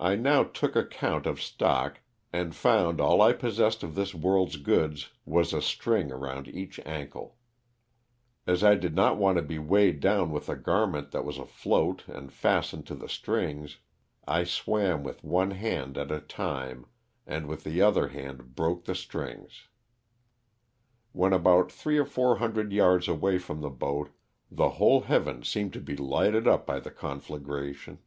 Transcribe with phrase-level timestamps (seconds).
[0.00, 2.00] I now took account of stock
[2.32, 7.36] and found all I possessed of this world^s goods was a string around each ankle.
[8.46, 12.08] As I did not want to be weighed down with the garment that was afloat
[12.08, 13.80] and fastened to the strings,
[14.26, 16.86] I swam with one hand at a time
[17.26, 19.68] and with the other hand broke the strings.
[21.12, 24.08] When about three or four hundred yards away from the boat
[24.50, 27.98] the whole heavens seemed to be lighted up by the con flagration.